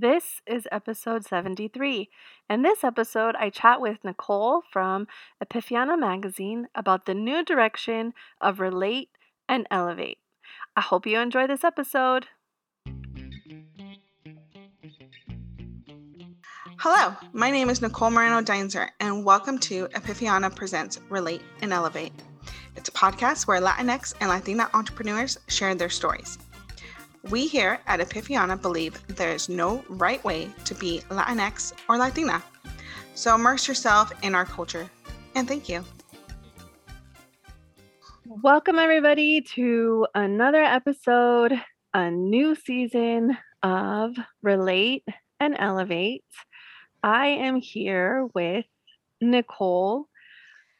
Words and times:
This 0.00 0.42
is 0.46 0.68
episode 0.70 1.24
73. 1.24 2.08
In 2.48 2.62
this 2.62 2.84
episode, 2.84 3.34
I 3.34 3.50
chat 3.50 3.80
with 3.80 4.04
Nicole 4.04 4.62
from 4.72 5.08
Epifania 5.44 5.98
Magazine 5.98 6.68
about 6.72 7.04
the 7.04 7.14
new 7.14 7.44
direction 7.44 8.14
of 8.40 8.60
Relate 8.60 9.10
and 9.48 9.66
Elevate. 9.72 10.18
I 10.76 10.82
hope 10.82 11.04
you 11.04 11.18
enjoy 11.18 11.48
this 11.48 11.64
episode. 11.64 12.26
Hello, 16.78 17.16
my 17.32 17.50
name 17.50 17.68
is 17.68 17.82
Nicole 17.82 18.12
Moreno 18.12 18.40
Deinzer, 18.40 18.90
and 19.00 19.24
welcome 19.24 19.58
to 19.58 19.88
Epifania 19.88 20.54
Presents 20.54 21.00
Relate 21.08 21.42
and 21.60 21.72
Elevate. 21.72 22.12
It's 22.76 22.88
a 22.88 22.92
podcast 22.92 23.48
where 23.48 23.60
Latinx 23.60 24.14
and 24.20 24.30
Latina 24.30 24.70
entrepreneurs 24.74 25.38
share 25.48 25.74
their 25.74 25.90
stories. 25.90 26.38
We 27.24 27.48
here 27.48 27.80
at 27.88 27.98
Epifania 27.98 28.60
believe 28.62 29.04
there 29.08 29.32
is 29.32 29.48
no 29.48 29.84
right 29.88 30.22
way 30.24 30.50
to 30.64 30.74
be 30.74 31.00
Latinx 31.10 31.72
or 31.88 31.98
Latina. 31.98 32.42
So 33.14 33.34
immerse 33.34 33.66
yourself 33.66 34.12
in 34.22 34.36
our 34.36 34.44
culture. 34.44 34.88
And 35.34 35.48
thank 35.48 35.68
you. 35.68 35.84
Welcome, 38.24 38.78
everybody, 38.78 39.40
to 39.54 40.06
another 40.14 40.62
episode, 40.62 41.60
a 41.92 42.10
new 42.10 42.54
season 42.54 43.36
of 43.64 44.14
Relate 44.42 45.04
and 45.40 45.56
Elevate. 45.58 46.24
I 47.02 47.26
am 47.26 47.56
here 47.56 48.28
with 48.32 48.64
Nicole, 49.20 50.06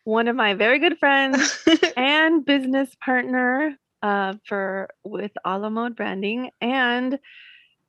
one 0.05 0.29
of 0.29 0.37
my 0.37 0.55
very 0.55 0.79
good 0.79 0.98
friends 0.98 1.65
and 1.97 2.45
business 2.45 2.95
partner 3.05 3.77
uh, 4.02 4.34
for 4.45 4.88
with 5.05 5.33
a 5.45 5.59
la 5.59 5.70
mode 5.70 5.97
branding, 5.97 6.51
and 6.61 7.19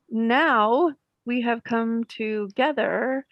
now 0.08 0.92
we 1.24 1.42
have 1.42 1.64
come 1.64 2.04
together 2.04 3.24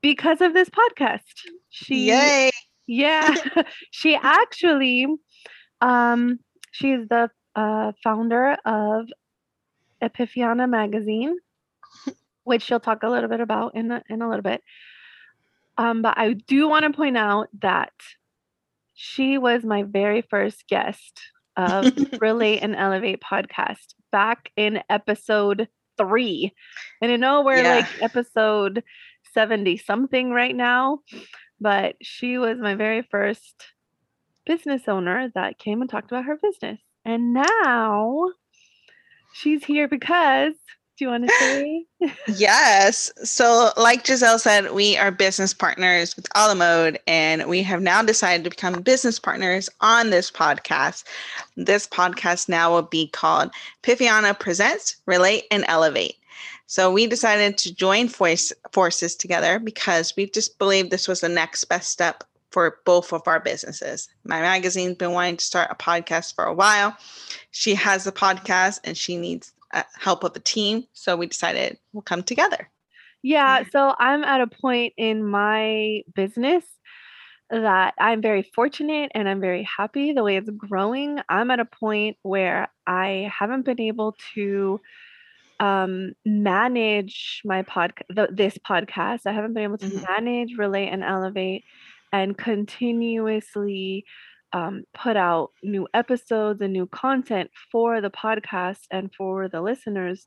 because 0.00 0.40
of 0.40 0.54
this 0.54 0.70
podcast. 0.70 1.22
She, 1.70 2.08
Yay! 2.08 2.50
Yeah, 2.86 3.34
she 3.90 4.16
actually, 4.16 5.06
um, 5.80 6.38
she's 6.70 7.06
the 7.08 7.30
uh, 7.54 7.92
founder 8.02 8.56
of 8.64 9.06
Epifania 10.02 10.68
magazine, 10.68 11.36
which 12.44 12.62
she'll 12.62 12.80
talk 12.80 13.02
a 13.02 13.08
little 13.08 13.28
bit 13.28 13.40
about 13.40 13.74
in 13.74 13.90
a, 13.90 14.02
in 14.08 14.22
a 14.22 14.28
little 14.28 14.42
bit. 14.42 14.62
Um, 15.76 16.02
but 16.02 16.18
I 16.18 16.32
do 16.32 16.68
want 16.68 16.84
to 16.84 16.92
point 16.92 17.16
out 17.16 17.48
that 17.60 17.92
she 18.94 19.38
was 19.38 19.64
my 19.64 19.84
very 19.84 20.22
first 20.22 20.66
guest 20.68 21.20
of 21.58 21.92
Relate 22.20 22.60
and 22.60 22.74
Elevate 22.74 23.20
podcast 23.20 23.94
back 24.10 24.50
in 24.56 24.80
episode 24.88 25.68
three. 25.98 26.54
And 27.02 27.12
I 27.12 27.16
know 27.16 27.42
we're 27.42 27.62
yeah. 27.62 27.76
like 27.76 28.02
episode 28.02 28.82
70 29.34 29.76
something 29.78 30.30
right 30.30 30.56
now, 30.56 31.00
but 31.60 31.96
she 32.00 32.38
was 32.38 32.58
my 32.58 32.76
very 32.76 33.02
first 33.02 33.66
business 34.46 34.82
owner 34.88 35.30
that 35.34 35.58
came 35.58 35.82
and 35.82 35.90
talked 35.90 36.10
about 36.10 36.24
her 36.24 36.38
business. 36.40 36.80
And 37.04 37.34
now 37.34 38.30
she's 39.34 39.64
here 39.64 39.88
because 39.88 40.54
do 40.98 41.04
you 41.04 41.10
want 41.10 41.28
to 41.28 41.34
say? 41.38 41.86
yes. 42.36 43.10
So, 43.22 43.70
like 43.76 44.04
Giselle 44.04 44.38
said, 44.38 44.72
we 44.72 44.96
are 44.96 45.12
business 45.12 45.54
partners 45.54 46.16
with 46.16 46.26
a 46.34 46.48
la 46.48 46.54
mode, 46.54 46.98
and 47.06 47.48
we 47.48 47.62
have 47.62 47.80
now 47.80 48.02
decided 48.02 48.42
to 48.44 48.50
become 48.50 48.82
business 48.82 49.18
partners 49.20 49.70
on 49.80 50.10
this 50.10 50.30
podcast. 50.30 51.04
This 51.56 51.86
podcast 51.86 52.48
now 52.48 52.72
will 52.72 52.82
be 52.82 53.06
called 53.08 53.50
Epifania 53.84 54.38
Presents 54.38 54.96
Relate 55.06 55.44
and 55.52 55.64
Elevate. 55.68 56.16
So, 56.66 56.90
we 56.90 57.06
decided 57.06 57.56
to 57.58 57.74
join 57.74 58.08
voice, 58.08 58.52
forces 58.72 59.14
together 59.14 59.60
because 59.60 60.16
we 60.16 60.28
just 60.28 60.58
believed 60.58 60.90
this 60.90 61.06
was 61.06 61.20
the 61.20 61.28
next 61.28 61.64
best 61.66 61.90
step 61.90 62.24
for 62.50 62.78
both 62.84 63.12
of 63.12 63.22
our 63.26 63.38
businesses. 63.38 64.08
My 64.24 64.40
magazine's 64.40 64.96
been 64.96 65.12
wanting 65.12 65.36
to 65.36 65.44
start 65.44 65.70
a 65.70 65.74
podcast 65.74 66.34
for 66.34 66.44
a 66.44 66.54
while. 66.54 66.96
She 67.52 67.74
has 67.74 68.06
a 68.06 68.12
podcast 68.12 68.80
and 68.84 68.96
she 68.96 69.16
needs 69.16 69.52
uh, 69.72 69.82
help 69.98 70.24
of 70.24 70.34
a 70.36 70.40
team. 70.40 70.84
So 70.92 71.16
we 71.16 71.26
decided 71.26 71.78
we'll 71.92 72.02
come 72.02 72.22
together. 72.22 72.70
Yeah. 73.22 73.64
So 73.72 73.94
I'm 73.98 74.24
at 74.24 74.40
a 74.40 74.46
point 74.46 74.94
in 74.96 75.24
my 75.24 76.02
business 76.14 76.64
that 77.50 77.94
I'm 77.98 78.20
very 78.20 78.42
fortunate 78.54 79.10
and 79.14 79.28
I'm 79.28 79.40
very 79.40 79.64
happy 79.64 80.12
the 80.12 80.22
way 80.22 80.36
it's 80.36 80.50
growing. 80.50 81.18
I'm 81.28 81.50
at 81.50 81.60
a 81.60 81.64
point 81.64 82.16
where 82.22 82.68
I 82.86 83.30
haven't 83.36 83.64
been 83.64 83.80
able 83.80 84.16
to 84.34 84.80
um, 85.58 86.12
manage 86.24 87.40
my 87.44 87.62
podcast, 87.62 88.36
this 88.36 88.58
podcast. 88.58 89.20
I 89.26 89.32
haven't 89.32 89.54
been 89.54 89.64
able 89.64 89.78
to 89.78 89.86
mm-hmm. 89.86 90.12
manage, 90.12 90.56
relate, 90.56 90.88
and 90.88 91.02
elevate 91.02 91.64
and 92.12 92.36
continuously 92.36 94.04
um, 94.52 94.84
put 94.94 95.16
out 95.16 95.50
new 95.62 95.86
episodes 95.94 96.60
and 96.60 96.72
new 96.72 96.86
content 96.86 97.50
for 97.70 98.00
the 98.00 98.10
podcast 98.10 98.80
and 98.90 99.12
for 99.14 99.48
the 99.48 99.60
listeners 99.60 100.26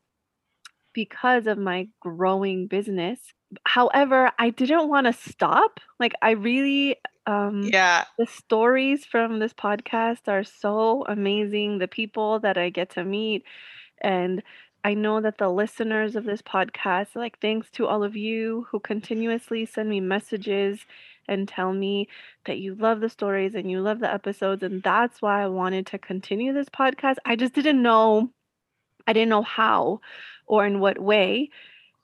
because 0.93 1.47
of 1.47 1.57
my 1.57 1.87
growing 2.01 2.67
business. 2.67 3.19
However, 3.65 4.31
I 4.39 4.49
didn't 4.49 4.89
want 4.89 5.07
to 5.07 5.13
stop. 5.13 5.79
Like, 5.99 6.13
I 6.21 6.31
really, 6.31 6.97
um, 7.25 7.63
yeah, 7.63 8.05
the 8.17 8.25
stories 8.27 9.05
from 9.05 9.39
this 9.39 9.53
podcast 9.53 10.27
are 10.27 10.43
so 10.43 11.05
amazing. 11.07 11.79
The 11.79 11.87
people 11.87 12.39
that 12.39 12.57
I 12.57 12.69
get 12.69 12.91
to 12.91 13.03
meet, 13.03 13.43
and 14.01 14.43
I 14.83 14.95
know 14.95 15.21
that 15.21 15.37
the 15.37 15.49
listeners 15.49 16.15
of 16.15 16.23
this 16.23 16.41
podcast, 16.41 17.15
like, 17.15 17.39
thanks 17.39 17.69
to 17.71 17.85
all 17.85 18.03
of 18.03 18.15
you 18.15 18.67
who 18.71 18.79
continuously 18.79 19.65
send 19.65 19.89
me 19.89 19.99
messages 19.99 20.79
and 21.27 21.47
tell 21.47 21.71
me 21.71 22.07
that 22.45 22.57
you 22.57 22.73
love 22.73 22.99
the 22.99 23.09
stories 23.09 23.53
and 23.53 23.69
you 23.69 23.79
love 23.81 23.99
the 23.99 24.11
episodes. 24.11 24.63
And 24.63 24.81
that's 24.81 25.21
why 25.21 25.43
I 25.43 25.47
wanted 25.47 25.85
to 25.87 25.99
continue 25.99 26.51
this 26.51 26.69
podcast. 26.69 27.17
I 27.25 27.35
just 27.35 27.53
didn't 27.53 27.81
know, 27.81 28.31
I 29.05 29.13
didn't 29.13 29.29
know 29.29 29.43
how 29.43 30.01
or 30.47 30.65
in 30.65 30.79
what 30.79 30.99
way. 30.99 31.49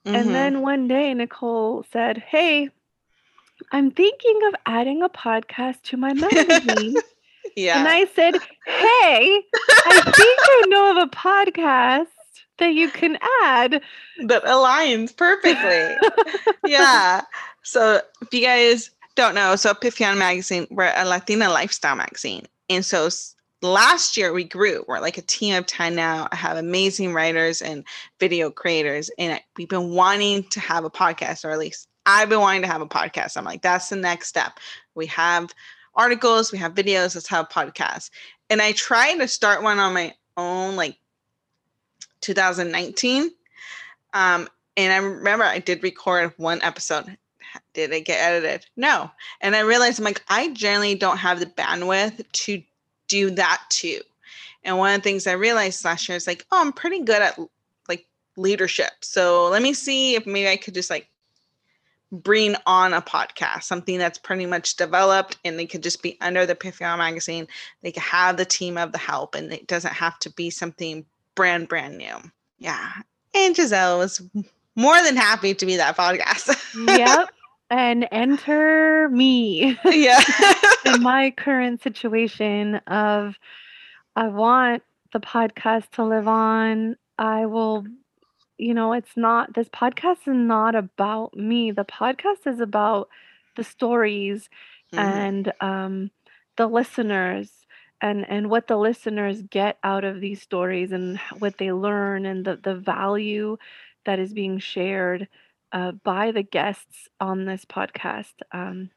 Mm-hmm. 0.06 0.14
And 0.14 0.34
then 0.34 0.62
one 0.62 0.86
day, 0.86 1.12
Nicole 1.14 1.84
said, 1.92 2.18
Hey, 2.18 2.70
I'm 3.72 3.90
thinking 3.90 4.40
of 4.48 4.54
adding 4.66 5.02
a 5.02 5.08
podcast 5.08 5.82
to 5.84 5.96
my 5.96 6.12
magazine. 6.14 6.96
yeah. 7.56 7.80
And 7.80 7.88
I 7.88 8.06
said, 8.14 8.36
Hey, 8.68 9.42
I 9.86 10.02
think 10.04 10.38
I 10.40 10.64
know 10.68 10.90
of 10.90 11.08
a 11.08 11.10
podcast 11.10 12.06
that 12.58 12.74
you 12.74 12.90
can 12.90 13.16
add 13.42 13.80
that 14.26 14.44
aligns 14.44 15.16
perfectly. 15.16 15.96
yeah. 16.66 17.22
So 17.62 18.02
if 18.20 18.34
you 18.34 18.42
guys 18.42 18.90
don't 19.14 19.34
know, 19.34 19.56
so 19.56 19.72
Epifania 19.72 20.18
Magazine, 20.18 20.66
we're 20.70 20.92
a 20.94 21.06
Latina 21.06 21.48
lifestyle 21.48 21.96
magazine. 21.96 22.44
And 22.68 22.84
so 22.84 23.08
last 23.62 24.18
year 24.18 24.34
we 24.34 24.44
grew. 24.44 24.84
We're 24.86 25.00
like 25.00 25.16
a 25.16 25.22
team 25.22 25.54
of 25.54 25.64
10 25.64 25.94
now. 25.94 26.28
I 26.30 26.36
have 26.36 26.58
amazing 26.58 27.14
writers 27.14 27.62
and 27.62 27.84
video 28.20 28.50
creators. 28.50 29.10
And 29.18 29.40
we've 29.56 29.68
been 29.68 29.94
wanting 29.94 30.44
to 30.44 30.60
have 30.60 30.84
a 30.84 30.90
podcast, 30.90 31.44
or 31.44 31.50
at 31.50 31.58
least 31.58 31.88
I've 32.04 32.28
been 32.28 32.40
wanting 32.40 32.62
to 32.62 32.68
have 32.68 32.82
a 32.82 32.86
podcast. 32.86 33.38
I'm 33.38 33.44
like, 33.44 33.62
that's 33.62 33.88
the 33.88 33.96
next 33.96 34.28
step. 34.28 34.58
We 34.94 35.06
have 35.06 35.54
articles, 35.98 36.52
we 36.52 36.58
have 36.58 36.74
videos, 36.74 37.14
let's 37.14 37.28
have 37.28 37.50
podcasts. 37.50 38.10
And 38.48 38.62
I 38.62 38.72
tried 38.72 39.16
to 39.16 39.28
start 39.28 39.62
one 39.62 39.78
on 39.78 39.92
my 39.92 40.14
own, 40.38 40.76
like 40.76 40.96
2019. 42.20 43.30
Um, 44.14 44.48
and 44.76 44.92
I 44.92 44.96
remember 44.96 45.44
I 45.44 45.58
did 45.58 45.82
record 45.82 46.32
one 46.38 46.62
episode 46.62 47.18
did 47.74 47.92
it 47.92 48.04
get 48.04 48.20
edited? 48.20 48.66
No. 48.76 49.10
And 49.40 49.54
I 49.54 49.60
realized 49.60 49.98
I'm 49.98 50.04
like, 50.04 50.22
I 50.28 50.52
generally 50.52 50.94
don't 50.94 51.16
have 51.18 51.40
the 51.40 51.46
bandwidth 51.46 52.24
to 52.30 52.62
do 53.06 53.30
that 53.30 53.62
too. 53.70 54.00
And 54.64 54.78
one 54.78 54.94
of 54.94 55.00
the 55.00 55.04
things 55.04 55.26
I 55.26 55.32
realized 55.32 55.84
last 55.84 56.08
year 56.08 56.16
is 56.16 56.26
like, 56.26 56.44
oh, 56.50 56.60
I'm 56.60 56.72
pretty 56.72 57.00
good 57.00 57.22
at 57.22 57.38
like 57.88 58.06
leadership. 58.36 58.90
So 59.00 59.48
let 59.48 59.62
me 59.62 59.72
see 59.72 60.14
if 60.14 60.26
maybe 60.26 60.48
I 60.48 60.56
could 60.56 60.74
just 60.74 60.90
like 60.90 61.08
bring 62.10 62.56
on 62.66 62.94
a 62.94 63.02
podcast, 63.02 63.64
something 63.64 63.98
that's 63.98 64.18
pretty 64.18 64.46
much 64.46 64.76
developed 64.76 65.36
and 65.44 65.58
they 65.58 65.66
could 65.66 65.82
just 65.82 66.02
be 66.02 66.16
under 66.20 66.46
the 66.46 66.54
Epifania 66.54 66.96
magazine. 66.96 67.46
They 67.82 67.92
could 67.92 68.02
have 68.02 68.36
the 68.36 68.44
team 68.44 68.78
of 68.78 68.92
the 68.92 68.98
help 68.98 69.34
and 69.34 69.52
it 69.52 69.66
doesn't 69.66 69.92
have 69.92 70.18
to 70.20 70.30
be 70.30 70.50
something 70.50 71.04
brand, 71.34 71.68
brand 71.68 71.98
new. 71.98 72.16
Yeah. 72.58 72.92
And 73.34 73.54
Giselle 73.54 73.98
was 73.98 74.22
more 74.74 75.02
than 75.02 75.16
happy 75.16 75.54
to 75.54 75.66
be 75.66 75.76
that 75.76 75.96
podcast. 75.96 76.56
yep 76.96 77.28
and 77.70 78.08
enter 78.10 79.08
me. 79.10 79.78
Yeah. 79.84 80.20
in 80.86 81.02
my 81.02 81.32
current 81.36 81.82
situation 81.82 82.76
of 82.86 83.36
I 84.16 84.28
want 84.28 84.82
the 85.12 85.20
podcast 85.20 85.90
to 85.92 86.04
live 86.04 86.28
on. 86.28 86.96
I 87.18 87.46
will 87.46 87.84
you 88.58 88.74
know, 88.74 88.92
it's 88.92 89.16
not 89.16 89.54
this 89.54 89.68
podcast 89.68 90.26
is 90.26 90.34
not 90.34 90.74
about 90.74 91.34
me. 91.34 91.70
The 91.70 91.84
podcast 91.84 92.46
is 92.46 92.60
about 92.60 93.08
the 93.56 93.64
stories 93.64 94.48
mm-hmm. 94.92 94.98
and 94.98 95.52
um 95.60 96.10
the 96.56 96.66
listeners 96.66 97.50
and 98.00 98.28
and 98.28 98.50
what 98.50 98.66
the 98.68 98.76
listeners 98.76 99.42
get 99.42 99.78
out 99.82 100.04
of 100.04 100.20
these 100.20 100.42
stories 100.42 100.92
and 100.92 101.18
what 101.38 101.58
they 101.58 101.72
learn 101.72 102.26
and 102.26 102.44
the 102.44 102.56
the 102.56 102.74
value 102.74 103.56
that 104.04 104.18
is 104.18 104.32
being 104.32 104.58
shared 104.58 105.28
uh, 105.72 105.92
by 105.92 106.30
the 106.30 106.42
guests 106.42 107.08
on 107.20 107.44
this 107.44 107.64
podcast. 107.64 108.32
Um, 108.52 108.90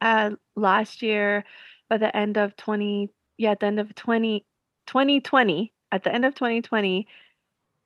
uh, 0.00 0.30
last 0.56 1.02
year, 1.02 1.44
by 1.88 1.98
the 1.98 2.14
end 2.16 2.36
of 2.36 2.56
20, 2.56 3.10
yeah, 3.38 3.52
at 3.52 3.60
the 3.60 3.66
end 3.66 3.80
of 3.80 3.94
20, 3.94 4.44
2020, 4.86 5.72
at 5.92 6.04
the 6.04 6.12
end 6.12 6.24
of 6.24 6.34
2020, 6.34 7.06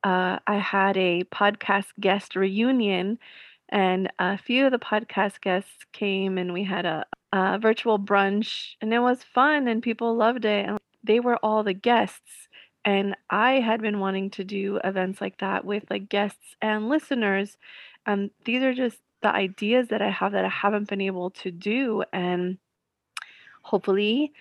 uh, 0.07 0.39
I 0.47 0.59
had 0.59 0.97
a 0.97 1.25
podcast 1.25 1.87
guest 1.99 2.37
reunion, 2.37 3.19
and 3.71 4.09
a 4.21 4.39
few 4.39 4.67
of 4.67 4.71
the 4.71 4.79
podcast 4.79 5.41
guests 5.41 5.85
came, 5.93 6.39
and 6.39 6.53
we 6.53 6.63
had 6.63 6.87
a, 6.87 7.05
a 7.33 7.59
virtual 7.59 7.99
brunch, 7.99 8.77
and 8.81 8.95
it 8.95 9.01
was 9.01 9.25
fun, 9.25 9.67
and 9.67 9.83
people 9.83 10.15
loved 10.15 10.45
it. 10.45 10.67
And 10.67 10.79
they 11.03 11.19
were 11.19 11.39
all 11.39 11.65
the 11.65 11.73
guests, 11.75 12.47
and 12.85 13.17
I 13.31 13.55
had 13.55 13.83
been 13.83 13.99
wanting 13.99 14.31
to 14.31 14.45
do 14.45 14.79
events 14.85 15.21
like 15.21 15.39
that 15.39 15.65
with 15.65 15.83
like 15.91 16.09
guests 16.09 16.55
and 16.63 16.89
listeners. 16.89 17.57
Um, 18.07 18.31
these 18.45 18.63
are 18.63 18.75
just 18.75 18.99
the 19.23 19.35
ideas 19.35 19.89
that 19.89 20.03
I 20.03 20.11
have 20.11 20.31
that 20.33 20.45
I 20.45 20.49
haven't 20.51 20.89
been 20.89 21.01
able 21.01 21.31
to 21.43 21.51
do, 21.51 22.05
and 22.13 22.59
hopefully 23.63 24.33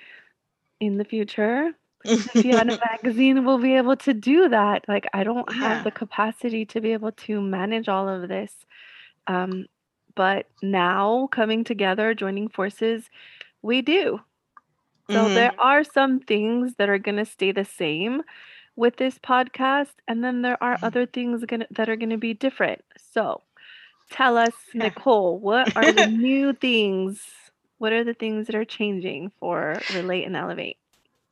in 0.79 0.99
the 0.99 1.05
future 1.05 1.71
Epifania 2.05 2.65
magazine 2.91 3.45
will 3.45 3.59
be 3.59 3.75
able 3.75 3.95
to 3.97 4.13
do 4.13 4.49
that. 4.49 4.85
Like 4.87 5.07
I 5.13 5.23
don't 5.23 5.51
have 5.53 5.81
yeah. 5.81 5.83
the 5.83 5.91
capacity 5.91 6.65
to 6.67 6.81
be 6.81 6.93
able 6.93 7.11
to 7.11 7.41
manage 7.41 7.87
all 7.89 8.07
of 8.07 8.27
this. 8.29 8.53
Um, 9.27 9.65
but 10.15 10.47
now 10.61 11.27
coming 11.31 11.63
together, 11.63 12.13
joining 12.13 12.49
forces, 12.49 13.09
we 13.61 13.81
do. 13.81 14.19
So 15.11 15.29
hmm 15.29 15.29
there 15.29 15.53
are 15.59 15.83
some 15.83 16.19
things 16.19 16.75
that 16.77 16.89
are 16.89 16.97
going 16.99 17.17
to 17.17 17.25
stay 17.25 17.51
the 17.51 17.65
same 17.65 18.21
with 18.75 18.97
this 18.97 19.17
podcast, 19.19 19.93
and 20.07 20.23
then 20.23 20.41
there 20.41 20.61
are 20.63 20.79
other 20.81 21.05
things 21.05 21.43
gonna, 21.45 21.67
that 21.71 21.89
are 21.89 21.95
going 21.95 22.09
to 22.09 22.17
be 22.17 22.33
different. 22.33 22.81
So 22.97 23.41
tell 24.11 24.37
us, 24.37 24.55
Yeah. 24.73 24.73
Nicole, 24.73 25.39
what 25.39 25.69
are 25.75 25.91
the 25.93 26.03
new 26.05 26.53
things? 26.53 27.21
What 27.77 27.93
are 27.93 28.03
the 28.03 28.13
things 28.13 28.47
that 28.47 28.55
are 28.55 28.65
changing 28.65 29.31
for 29.39 29.83
Relate 29.89 30.25
and 30.25 30.35
Elevate? 30.35 30.77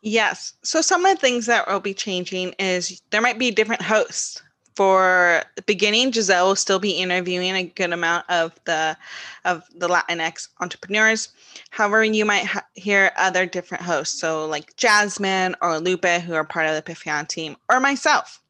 Yes. 0.06 0.54
So 0.64 0.82
some 0.82 1.06
of 1.06 1.16
the 1.16 1.22
things 1.22 1.46
that 1.46 1.66
will 1.66 1.80
be 1.80 1.94
changing 1.94 2.54
is 2.60 3.02
there 3.12 3.22
might 3.22 3.40
be 3.40 3.52
different 3.52 3.82
hosts. 3.82 4.44
For 4.76 5.44
the 5.56 5.62
beginning, 5.62 6.12
Giselle 6.12 6.48
will 6.48 6.56
still 6.56 6.80
be 6.80 6.92
interviewing 6.92 7.56
a 7.56 7.64
good 7.64 7.94
amount 7.94 8.30
of 8.30 8.60
the 8.66 8.98
of 9.46 9.64
the 9.76 9.88
Latinx 9.88 10.50
entrepreneurs. 10.60 11.30
However, 11.70 12.04
you 12.04 12.26
might 12.26 12.46
ha- 12.46 12.66
hear 12.74 13.12
other 13.16 13.46
different 13.46 13.84
hosts, 13.84 14.20
so 14.20 14.46
like 14.46 14.76
Jasmine 14.76 15.56
or 15.62 15.80
Lupe, 15.80 16.04
who 16.04 16.34
are 16.34 16.44
part 16.44 16.66
of 16.66 16.76
the 16.76 16.82
Epifania 16.82 17.28
team, 17.28 17.56
or 17.70 17.80
myself. 17.80 18.42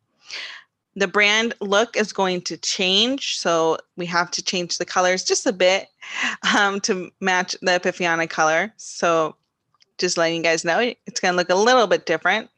The 0.95 1.07
brand 1.07 1.53
look 1.59 1.97
is 1.97 2.13
going 2.13 2.41
to 2.43 2.57
change, 2.57 3.37
so 3.37 3.77
we 3.97 4.05
have 4.05 4.31
to 4.31 4.41
change 4.41 4.77
the 4.77 4.85
colors 4.85 5.25
just 5.25 5.45
a 5.45 5.51
bit 5.53 5.87
um, 6.57 6.79
to 6.81 7.11
match 7.19 7.53
the 7.61 7.71
Epifania 7.71 8.29
color. 8.29 8.73
So 8.77 9.35
just 9.97 10.17
letting 10.17 10.37
you 10.37 10.43
guys 10.43 10.65
know 10.65 10.79
it's 10.79 11.19
going 11.19 11.33
to 11.33 11.37
look 11.37 11.49
a 11.49 11.55
little 11.55 11.87
bit 11.87 12.05
different. 12.05 12.49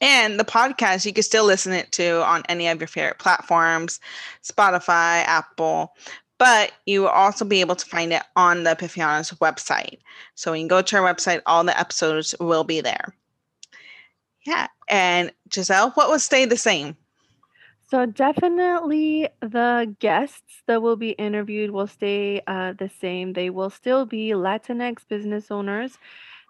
And 0.00 0.38
the 0.38 0.44
podcast 0.44 1.06
you 1.06 1.12
can 1.12 1.22
still 1.22 1.44
listen 1.44 1.72
it 1.72 1.92
to 1.92 2.24
on 2.24 2.42
any 2.48 2.68
of 2.68 2.80
your 2.80 2.88
favorite 2.88 3.18
platforms 3.18 4.00
spotify 4.42 5.24
apple 5.24 5.94
but 6.36 6.72
you 6.84 7.02
will 7.02 7.08
also 7.08 7.44
be 7.44 7.60
able 7.60 7.76
to 7.76 7.86
find 7.86 8.12
it 8.12 8.22
on 8.34 8.64
the 8.64 8.74
epifania's 8.74 9.30
website. 9.38 9.98
So 10.34 10.50
when 10.50 10.62
you 10.62 10.68
go 10.68 10.82
to 10.82 10.96
our 10.96 11.14
website 11.14 11.40
all 11.46 11.64
the 11.64 11.78
episodes 11.78 12.34
will 12.40 12.64
be 12.64 12.80
there. 12.80 13.14
Yeah 14.44 14.66
and 14.88 15.32
giselle 15.52 15.90
what 15.92 16.10
will 16.10 16.18
stay 16.18 16.44
the 16.44 16.56
same? 16.56 16.96
So 17.88 18.06
definitely 18.06 19.28
the 19.40 19.94
guests 20.00 20.62
that 20.66 20.82
will 20.82 20.96
be 20.96 21.10
interviewed 21.10 21.70
will 21.70 21.86
stay 21.86 22.40
uh, 22.46 22.72
the 22.72 22.88
same. 22.88 23.34
They 23.34 23.50
will 23.50 23.70
still 23.70 24.04
be 24.04 24.30
Latinx 24.30 25.06
business 25.06 25.50
owners, 25.50 25.98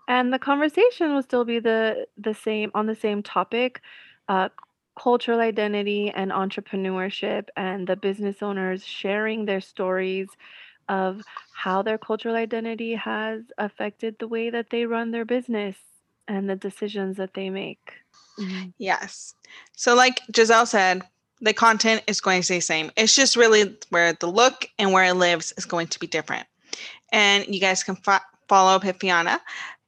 and 0.09 0.33
the 0.33 0.39
conversation 0.39 1.15
will 1.15 1.23
still 1.23 1.45
be 1.45 1.59
the 1.59 2.07
the 2.17 2.35
same 2.35 2.71
on 2.75 2.87
the 2.87 2.95
same 2.95 3.23
topic, 3.23 3.81
uh, 4.29 4.49
cultural 4.99 5.41
identity 5.41 6.11
and 6.11 6.31
entrepreneurship, 6.31 7.49
and 7.57 7.87
the 7.87 7.97
business 7.97 8.43
owners 8.43 8.85
sharing 8.85 9.45
their 9.45 9.61
stories 9.61 10.29
of 10.89 11.23
how 11.55 11.83
their 11.83 11.99
cultural 11.99 12.35
identity 12.35 12.95
has 12.95 13.43
affected 13.59 14.17
the 14.19 14.29
way 14.29 14.51
that 14.51 14.69
they 14.71 14.85
run 14.85 15.11
their 15.11 15.25
business 15.25 15.77
and 16.29 16.49
the 16.49 16.57
decisions 16.57 17.17
that 17.17 17.35
they 17.35 17.51
make. 17.51 17.93
Mhm. 18.39 18.73
yes 18.79 19.35
so 19.77 19.95
like 19.95 20.21
giselle 20.35 20.67
said 20.67 21.03
the 21.41 21.53
content 21.53 22.03
is 22.09 22.21
going 22.21 22.41
to 22.41 22.45
stay 22.45 22.57
the 22.57 22.63
same 22.63 22.91
it's 22.97 23.15
just 23.15 23.37
really 23.37 23.77
where 23.91 24.13
the 24.13 24.27
look 24.27 24.67
and 24.79 24.93
where 24.93 25.05
it 25.05 25.15
lives 25.15 25.53
is 25.57 25.65
going 25.65 25.87
to 25.87 26.01
be 26.01 26.09
different 26.09 26.47
and 27.13 27.47
you 27.47 27.61
guys 27.61 27.85
can 27.85 27.95
fo- 27.95 28.19
follow 28.49 28.79
Epifania 28.79 29.39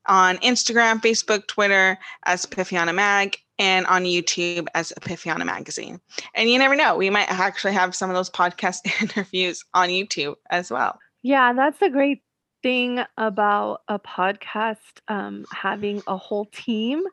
on 0.08 0.38
Instagram, 0.38 1.00
Facebook, 1.00 1.46
Twitter 1.46 1.98
as 2.24 2.46
Epifania 2.46 2.94
Mag, 2.94 3.36
and 3.58 3.86
on 3.86 4.04
YouTube 4.04 4.66
as 4.74 4.92
Epifania 5.00 5.44
Magazine. 5.44 6.00
And 6.34 6.50
you 6.50 6.58
never 6.58 6.76
know, 6.76 6.96
we 6.96 7.10
might 7.10 7.30
actually 7.30 7.72
have 7.72 7.94
some 7.94 8.10
of 8.10 8.16
those 8.16 8.30
podcast 8.30 8.80
interviews 9.02 9.64
on 9.74 9.88
YouTube 9.88 10.34
as 10.50 10.70
well. 10.70 10.98
Yeah, 11.22 11.52
that's 11.54 11.80
a 11.82 11.90
great 11.90 12.22
thing 12.62 13.00
about 13.16 13.82
a 13.88 13.98
podcast 13.98 15.00
um, 15.08 15.44
having 15.52 16.02
a 16.06 16.16
whole 16.16 16.46
team 16.46 17.04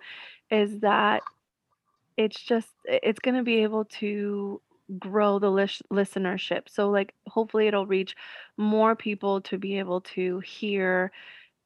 is 0.50 0.80
that 0.80 1.24
it's 2.18 2.42
just 2.42 2.70
it's 2.86 3.20
going 3.20 3.36
to 3.36 3.44
be 3.44 3.64
able 3.64 3.86
to 3.86 4.62
grow 5.00 5.40
the 5.40 5.50
lis- 5.50 5.82
listenership. 5.92 6.64
So 6.70 6.90
like 6.90 7.14
hopefully 7.28 7.68
it'll 7.68 7.88
reach 7.88 8.16
more 8.58 8.96
people 8.96 9.42
to 9.42 9.58
be 9.58 9.80
able 9.80 10.02
to 10.02 10.40
hear 10.40 11.12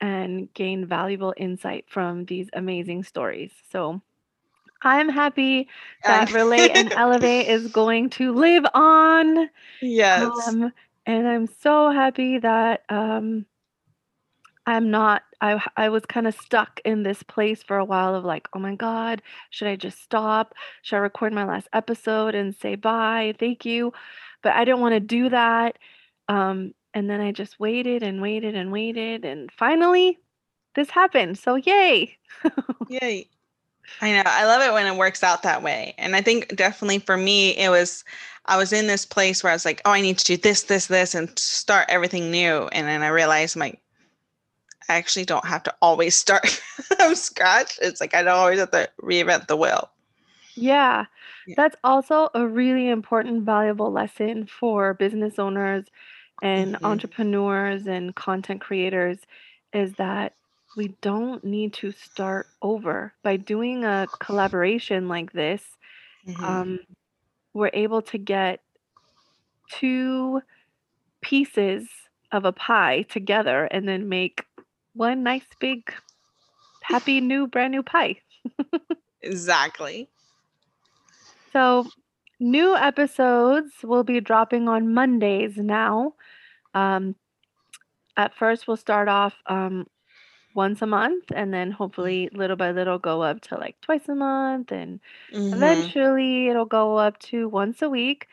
and 0.02 0.54
gain 0.54 0.86
valuable 0.86 1.34
insight 1.38 1.86
from 1.88 2.26
these 2.26 2.50
amazing 2.54 3.04
stories. 3.04 3.52
So 3.72 4.02
I'm 4.82 5.10
happy 5.10 5.68
that 6.04 6.32
Relate 6.32 6.72
and 6.76 6.92
Elevate 6.94 7.48
is 7.48 7.68
going 7.72 8.10
to 8.12 8.34
live 8.34 8.66
on. 8.74 9.50
yes. 9.82 10.48
Um, 10.48 10.72
and 11.06 11.28
I'm 11.28 11.48
so 11.48 11.90
happy 11.90 12.38
that 12.40 12.84
um, 12.90 13.46
I'm 14.66 14.92
not. 14.92 15.24
I 15.40 15.64
I 15.78 15.90
was 15.90 16.06
kind 16.06 16.28
of 16.28 16.36
stuck 16.36 16.82
in 16.84 17.04
this 17.04 17.24
place 17.24 17.64
for 17.64 17.78
a 17.78 17.86
while 17.86 18.14
of 18.14 18.26
like, 18.26 18.48
oh 18.54 18.60
my 18.60 18.76
God, 18.76 19.22
should 19.50 19.68
I 19.68 19.78
just 19.78 20.04
stop? 20.04 20.54
Should 20.82 20.98
I 20.98 21.00
record 21.00 21.32
my 21.34 21.46
last 21.46 21.70
episode 21.74 22.36
and 22.36 22.56
say 22.56 22.76
bye, 22.76 23.34
thank 23.40 23.66
you? 23.66 23.94
But 24.44 24.54
I 24.54 24.66
didn't 24.66 24.82
want 24.82 24.94
to 24.94 25.00
do 25.00 25.30
that. 25.30 25.78
Um, 26.28 26.74
and 26.98 27.10
then 27.10 27.22
I 27.22 27.32
just 27.32 27.60
waited 27.60 28.04
and 28.04 28.22
waited 28.22 28.56
and 28.56 28.72
waited, 28.72 29.26
and 29.26 29.52
finally, 29.52 30.20
this 30.76 30.90
happened. 30.92 31.40
So 31.40 31.56
yay! 31.56 32.18
Yay. 32.88 33.30
I 34.02 34.14
know. 34.14 34.24
I 34.26 34.46
love 34.46 34.62
it 34.62 34.74
when 34.74 34.88
it 34.88 34.98
works 34.98 35.24
out 35.24 35.44
that 35.44 35.64
way. 35.64 35.96
And 35.98 36.16
I 36.16 36.22
think 36.22 36.56
definitely 36.56 37.00
for 37.00 37.18
me, 37.18 37.58
it 37.58 37.70
was, 37.70 38.04
I 38.46 38.58
was 38.58 38.74
in 38.74 38.88
this 38.88 39.06
place 39.06 39.44
where 39.44 39.52
I 39.52 39.56
was 39.56 39.66
like, 39.66 39.82
oh, 39.86 39.92
I 39.92 40.02
need 40.02 40.18
to 40.20 40.26
do 40.26 40.38
this, 40.38 40.64
this, 40.64 40.88
this, 40.88 41.16
and 41.16 41.38
start 41.40 41.88
everything 41.90 42.32
new. 42.32 42.68
And 42.74 42.88
then 42.88 43.04
I 43.04 43.10
realized, 43.10 43.56
I'm 43.56 43.62
like, 43.62 43.82
I 44.90 44.96
actually 44.96 45.26
don't 45.26 45.46
have 45.46 45.64
to 45.64 45.76
always 45.82 46.18
start 46.18 46.48
from 46.98 47.16
scratch. 47.16 47.78
It's 47.82 48.02
like 48.02 48.14
I 48.16 48.24
don't 48.24 48.34
always 48.38 48.60
have 48.60 48.72
to 48.72 48.90
reinvent 49.02 49.48
the 49.48 49.58
wheel. 49.58 49.90
Yeah, 50.56 51.06
Yeah. 51.46 51.56
that's 51.56 51.76
also 51.84 52.30
a 52.34 52.48
really 52.48 52.90
important, 52.90 53.44
valuable 53.44 53.92
lesson 53.92 54.48
for 54.48 54.94
business 54.94 55.40
owners 55.40 55.86
and 56.42 56.78
Mhm. 56.78 56.84
entrepreneurs 56.84 57.88
and 57.88 58.16
content 58.16 58.62
creators 58.62 59.20
is 59.74 59.94
that 59.96 60.36
we 60.76 60.90
don't 61.02 61.44
need 61.44 61.74
to 61.74 61.92
start 61.92 62.48
over. 62.62 63.14
By 63.24 63.38
doing 63.38 63.84
a 63.86 64.10
collaboration 64.20 65.08
like 65.08 65.32
this, 65.34 65.64
Mhm. 66.24 66.44
um, 66.48 66.80
we're 67.54 67.72
able 67.74 68.02
to 68.04 68.18
get 68.18 68.62
two 69.70 70.42
pieces 71.22 71.88
of 72.32 72.46
a 72.46 72.52
pie 72.52 73.04
together 73.04 73.66
and 73.66 73.88
then 73.88 74.10
make 74.10 74.46
one 74.94 75.24
nice 75.24 75.46
big 75.60 75.94
happy 76.82 77.22
new 77.22 77.48
brand 77.48 77.72
new 77.72 77.84
pie. 77.84 78.22
exactly. 79.22 80.10
So, 81.54 81.92
new 82.40 82.76
episodes 82.76 83.74
will 83.84 84.04
be 84.04 84.20
dropping 84.22 84.68
on 84.68 84.94
Mondays 84.94 85.58
now. 85.58 86.16
Um, 86.74 87.16
at 88.16 88.34
first, 88.36 88.68
we'll 88.68 88.78
start 88.78 89.08
off 89.08 89.36
um, 89.48 89.86
once 90.54 90.82
a 90.82 90.88
month, 90.88 91.26
and 91.36 91.54
then 91.54 91.72
hopefully, 91.72 92.30
little 92.34 92.58
by 92.58 92.72
little, 92.72 93.00
go 93.00 93.22
up 93.22 93.42
to 93.42 93.56
like 93.58 93.80
twice 93.82 94.08
a 94.10 94.16
month, 94.16 94.72
and 94.72 95.00
Mhm. 95.30 95.94
eventually, 95.96 96.48
it'll 96.50 96.66
go 96.66 96.98
up 96.98 97.20
to 97.20 97.48
once 97.50 97.82
a 97.82 97.90
week. 97.90 98.28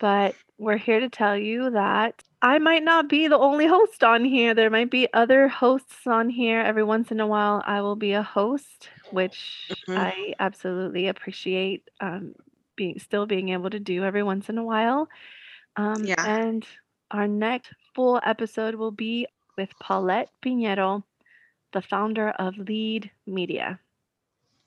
But 0.00 0.36
we're 0.58 0.78
here 0.78 1.00
to 1.00 1.08
tell 1.08 1.36
you 1.36 1.70
that 1.70 2.22
I 2.42 2.58
might 2.58 2.82
not 2.84 3.08
be 3.08 3.28
the 3.28 3.38
only 3.38 3.66
host 3.66 4.04
on 4.04 4.24
here. 4.24 4.54
There 4.54 4.70
might 4.70 4.90
be 4.90 5.08
other 5.14 5.48
hosts 5.48 6.06
on 6.06 6.28
here. 6.30 6.60
Every 6.60 6.84
once 6.84 7.10
in 7.12 7.20
a 7.20 7.26
while, 7.26 7.62
I 7.66 7.80
will 7.82 7.96
be 7.96 8.12
a 8.12 8.22
host, 8.22 8.90
which 9.10 9.86
Mhm. 9.88 9.96
I 9.96 10.34
absolutely 10.40 11.08
appreciate 11.08 11.88
um, 12.00 12.34
being 12.80 12.98
still 12.98 13.26
being 13.26 13.50
able 13.50 13.68
to 13.68 13.78
do 13.78 14.04
every 14.04 14.22
once 14.22 14.48
in 14.48 14.56
a 14.56 14.64
while. 14.64 15.06
Um, 15.76 16.02
Yeah. 16.04 16.24
and 16.26 16.66
our 17.10 17.28
next 17.28 17.72
full 17.94 18.18
episode 18.24 18.74
will 18.74 18.90
be 18.90 19.26
with 19.58 19.68
Paulette 19.78 20.30
Pinheiro, 20.42 21.02
the 21.72 21.82
founder 21.82 22.30
of 22.30 22.56
Lead 22.56 23.10
Media. 23.26 23.78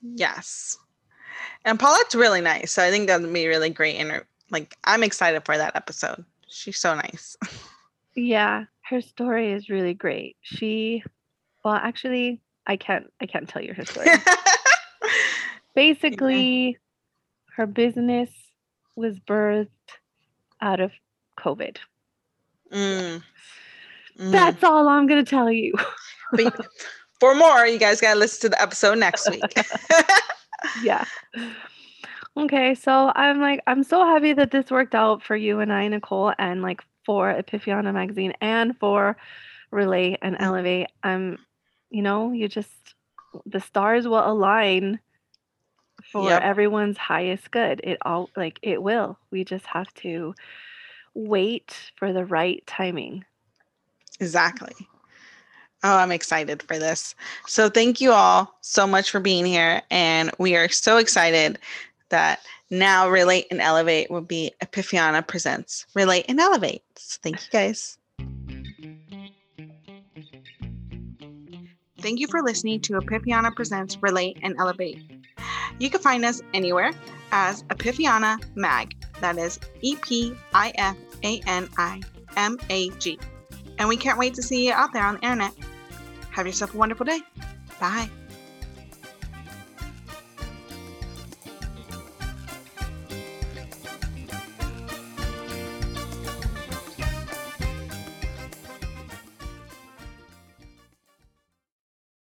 Yes. 0.00 0.78
And 1.64 1.80
Paulette's 1.80 2.14
really 2.14 2.40
nice. 2.40 2.70
So 2.70 2.84
I 2.84 2.90
think 2.92 3.08
that'll 3.08 3.32
be 3.32 3.48
really 3.48 3.70
great. 3.70 3.96
And 3.96 4.22
like, 4.50 4.76
I'm 4.84 5.02
excited 5.02 5.44
for 5.44 5.56
that 5.58 5.74
episode. 5.74 6.24
She's 6.48 6.78
so 6.78 6.94
nice. 6.94 7.36
Yeah, 8.16 8.66
her 8.82 9.00
story 9.00 9.50
is 9.50 9.68
really 9.68 9.92
great. 9.92 10.36
She, 10.40 11.02
well, 11.64 11.74
actually, 11.74 12.40
I 12.64 12.76
can't, 12.76 13.12
I 13.20 13.26
can't 13.26 13.48
tell 13.48 13.60
you 13.60 13.74
her 13.74 13.84
story. 13.84 14.06
Basically, 15.74 16.78
her 17.56 17.66
business 17.66 18.30
was 18.96 19.18
birthed 19.20 19.68
out 20.60 20.80
of 20.80 20.92
COVID. 21.38 21.76
Mm. 22.72 23.22
Mm. 24.18 24.30
That's 24.32 24.62
all 24.64 24.88
I'm 24.88 25.06
gonna 25.06 25.24
tell 25.24 25.50
you. 25.50 25.74
But 26.32 26.54
for 27.20 27.34
more, 27.34 27.66
you 27.66 27.78
guys 27.78 28.00
got 28.00 28.14
to 28.14 28.18
listen 28.18 28.42
to 28.42 28.48
the 28.50 28.62
episode 28.62 28.98
next 28.98 29.28
week. 29.30 29.42
yeah. 30.82 31.04
Okay, 32.36 32.74
so 32.74 33.12
I'm 33.14 33.40
like, 33.40 33.60
I'm 33.66 33.84
so 33.84 34.04
happy 34.04 34.32
that 34.32 34.50
this 34.50 34.70
worked 34.70 34.94
out 34.94 35.22
for 35.22 35.36
you 35.36 35.60
and 35.60 35.72
I, 35.72 35.86
Nicole, 35.86 36.32
and 36.38 36.62
like 36.62 36.82
for 37.04 37.32
Epifania 37.32 37.92
magazine 37.92 38.32
and 38.40 38.76
for 38.78 39.16
Relate 39.70 40.18
and 40.22 40.36
Mm. 40.36 40.42
Elevate. 40.42 40.86
I'm, 41.02 41.38
you 41.90 42.02
know, 42.02 42.32
you 42.32 42.48
just 42.48 42.94
the 43.46 43.60
stars 43.60 44.06
will 44.06 44.24
align 44.24 45.00
for 46.14 46.30
Yep. 46.30 46.42
everyone's 46.42 46.96
highest 46.96 47.50
good. 47.50 47.80
It 47.82 47.98
all 48.02 48.30
like 48.36 48.60
it 48.62 48.80
will. 48.80 49.18
We 49.32 49.44
just 49.44 49.66
have 49.66 49.92
to 49.94 50.34
wait 51.14 51.90
for 51.96 52.12
the 52.12 52.24
right 52.24 52.64
timing. 52.68 53.24
Exactly. 54.20 54.74
Oh, 55.82 55.96
I'm 55.96 56.12
excited 56.12 56.62
for 56.62 56.78
this. 56.78 57.16
So, 57.46 57.68
thank 57.68 58.00
you 58.00 58.12
all 58.12 58.56
so 58.60 58.86
much 58.86 59.10
for 59.10 59.18
being 59.18 59.44
here. 59.44 59.82
And 59.90 60.30
we 60.38 60.54
are 60.54 60.68
so 60.68 60.98
excited 60.98 61.58
that 62.10 62.40
now 62.70 63.10
Relate 63.10 63.48
and 63.50 63.60
Elevate 63.60 64.08
will 64.08 64.20
be 64.20 64.52
Epifania 64.62 65.26
Presents 65.26 65.84
Relate 65.94 66.26
and 66.28 66.38
Elevate. 66.38 66.84
So 66.96 67.18
thank 67.22 67.42
you 67.42 67.48
guys. 67.50 67.98
Thank 71.98 72.20
you 72.20 72.28
for 72.28 72.40
listening 72.40 72.80
to 72.82 72.92
Epifania 72.94 73.54
Presents 73.54 73.98
Relate 74.00 74.38
and 74.42 74.54
Elevate. 74.60 75.13
You 75.78 75.90
can 75.90 76.00
find 76.00 76.24
us 76.24 76.40
anywhere 76.52 76.92
as 77.32 77.62
Epifania 77.64 78.38
Mag. 78.54 78.94
That 79.20 79.38
is 79.38 79.58
E 79.80 79.96
P 79.96 80.34
I 80.52 80.72
F 80.76 80.96
A 81.22 81.40
N 81.46 81.68
I 81.78 82.00
M 82.36 82.58
A 82.70 82.90
G. 82.90 83.18
And 83.78 83.88
we 83.88 83.96
can't 83.96 84.18
wait 84.18 84.34
to 84.34 84.42
see 84.42 84.66
you 84.66 84.72
out 84.72 84.92
there 84.92 85.04
on 85.04 85.14
the 85.14 85.22
internet. 85.22 85.52
Have 86.30 86.46
yourself 86.46 86.74
a 86.74 86.76
wonderful 86.76 87.06
day. 87.06 87.20
Bye. 87.80 88.08